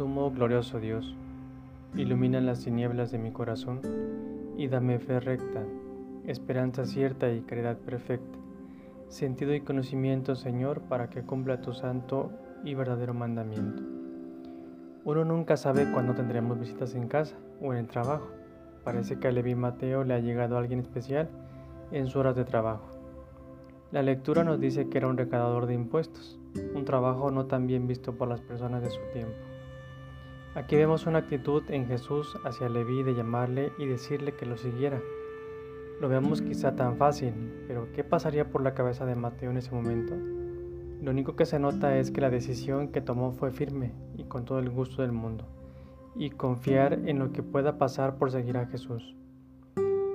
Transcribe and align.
Sumo 0.00 0.30
glorioso 0.30 0.80
Dios, 0.80 1.14
ilumina 1.94 2.40
las 2.40 2.64
tinieblas 2.64 3.12
de 3.12 3.18
mi 3.18 3.32
corazón 3.32 3.82
y 4.56 4.66
dame 4.66 4.98
fe 4.98 5.20
recta, 5.20 5.62
esperanza 6.26 6.86
cierta 6.86 7.30
y 7.30 7.42
caridad 7.42 7.76
perfecta, 7.76 8.38
sentido 9.08 9.52
y 9.52 9.60
conocimiento, 9.60 10.36
Señor, 10.36 10.80
para 10.80 11.10
que 11.10 11.20
cumpla 11.20 11.60
tu 11.60 11.74
santo 11.74 12.30
y 12.64 12.74
verdadero 12.74 13.12
mandamiento. 13.12 13.82
Uno 15.04 15.26
nunca 15.26 15.58
sabe 15.58 15.92
cuándo 15.92 16.14
tendremos 16.14 16.58
visitas 16.58 16.94
en 16.94 17.06
casa 17.06 17.36
o 17.60 17.74
en 17.74 17.80
el 17.80 17.86
trabajo. 17.86 18.30
Parece 18.84 19.18
que 19.18 19.28
a 19.28 19.32
Levi 19.32 19.54
Mateo 19.54 20.02
le 20.04 20.14
ha 20.14 20.20
llegado 20.20 20.56
alguien 20.56 20.80
especial 20.80 21.28
en 21.92 22.06
su 22.06 22.18
horas 22.20 22.36
de 22.36 22.46
trabajo. 22.46 22.88
La 23.92 24.00
lectura 24.00 24.44
nos 24.44 24.58
dice 24.58 24.88
que 24.88 24.96
era 24.96 25.08
un 25.08 25.18
recaudador 25.18 25.66
de 25.66 25.74
impuestos, 25.74 26.40
un 26.74 26.86
trabajo 26.86 27.30
no 27.30 27.44
tan 27.44 27.66
bien 27.66 27.86
visto 27.86 28.14
por 28.14 28.28
las 28.28 28.40
personas 28.40 28.80
de 28.80 28.88
su 28.88 29.00
tiempo. 29.12 29.36
Aquí 30.56 30.74
vemos 30.74 31.06
una 31.06 31.20
actitud 31.20 31.62
en 31.68 31.86
Jesús 31.86 32.36
hacia 32.44 32.68
Leví 32.68 33.04
de 33.04 33.14
llamarle 33.14 33.72
y 33.78 33.86
decirle 33.86 34.34
que 34.34 34.46
lo 34.46 34.56
siguiera. 34.56 35.00
Lo 36.00 36.08
vemos 36.08 36.42
quizá 36.42 36.74
tan 36.74 36.96
fácil, 36.96 37.32
pero 37.68 37.92
¿qué 37.92 38.02
pasaría 38.02 38.50
por 38.50 38.60
la 38.60 38.74
cabeza 38.74 39.06
de 39.06 39.14
Mateo 39.14 39.52
en 39.52 39.58
ese 39.58 39.70
momento? 39.70 40.16
Lo 41.02 41.12
único 41.12 41.36
que 41.36 41.46
se 41.46 41.60
nota 41.60 41.96
es 41.98 42.10
que 42.10 42.20
la 42.20 42.30
decisión 42.30 42.88
que 42.88 43.00
tomó 43.00 43.30
fue 43.30 43.52
firme 43.52 43.92
y 44.16 44.24
con 44.24 44.44
todo 44.44 44.58
el 44.58 44.70
gusto 44.70 45.02
del 45.02 45.12
mundo, 45.12 45.44
y 46.16 46.30
confiar 46.30 46.94
en 47.06 47.20
lo 47.20 47.30
que 47.30 47.44
pueda 47.44 47.78
pasar 47.78 48.16
por 48.16 48.32
seguir 48.32 48.58
a 48.58 48.66
Jesús. 48.66 49.14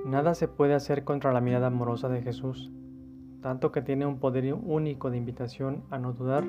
Nada 0.04 0.34
se 0.34 0.48
puede 0.48 0.74
hacer 0.74 1.04
contra 1.04 1.32
la 1.32 1.40
mirada 1.40 1.68
amorosa 1.68 2.10
de 2.10 2.20
Jesús, 2.20 2.70
tanto 3.40 3.72
que 3.72 3.80
tiene 3.80 4.04
un 4.04 4.18
poder 4.18 4.52
único 4.52 5.10
de 5.10 5.16
invitación 5.16 5.82
a 5.90 5.98
no 5.98 6.12
dudar 6.12 6.44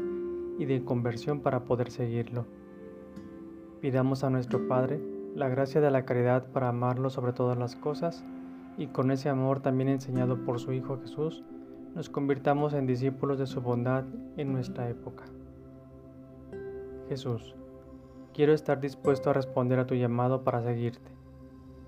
y 0.59 0.66
de 0.66 0.83
conversión 0.83 1.39
para 1.39 1.64
poder 1.64 1.89
seguirlo. 1.89 2.45
Pidamos 3.81 4.23
a 4.23 4.30
nuestro 4.30 4.67
Padre 4.67 5.00
la 5.36 5.50
gracia 5.50 5.81
de 5.81 5.92
la 5.92 6.03
caridad 6.03 6.47
para 6.47 6.70
amarlo 6.70 7.11
sobre 7.11 7.31
todas 7.31 7.58
las 7.58 7.75
cosas 7.75 8.25
y 8.75 8.88
con 8.88 9.11
ese 9.11 9.30
amor 9.30 9.59
también 9.59 9.88
enseñado 9.89 10.44
por 10.44 10.59
su 10.59 10.73
Hijo 10.73 11.00
Jesús, 11.00 11.44
nos 11.94 12.09
convirtamos 12.09 12.73
en 12.73 12.88
discípulos 12.88 13.38
de 13.38 13.45
su 13.45 13.61
bondad 13.61 14.03
en 14.36 14.52
nuestra 14.52 14.89
época. 14.89 15.25
Jesús, 17.08 17.55
quiero 18.33 18.53
estar 18.53 18.81
dispuesto 18.81 19.30
a 19.30 19.33
responder 19.33 19.80
a 19.80 19.86
tu 19.88 19.95
llamado 19.95 20.44
para 20.44 20.64
seguirte. 20.64 21.11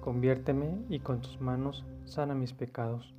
Conviérteme 0.02 0.80
y 0.90 1.00
con 1.00 1.22
tus 1.22 1.42
manos 1.42 1.86
sana 2.06 2.36
mis 2.36 2.54
pecados. 2.54 3.14